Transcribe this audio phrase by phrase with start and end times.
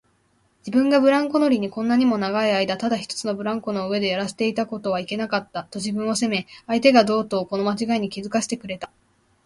[0.61, 8.89] 自分がブランコ乗りにこんなにも長いあいだただ一つのブランコの上でやらせていたことはいけなかった、と自分を責め、相手がとうとうこのまちがいに気づかせてくれた